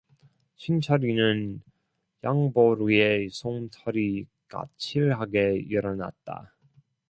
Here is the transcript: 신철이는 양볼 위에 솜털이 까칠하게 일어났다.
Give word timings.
신철이는 0.55 1.61
양볼 2.23 2.79
위에 2.85 3.27
솜털이 3.29 4.25
까칠하게 4.47 5.57
일어났다. 5.69 6.55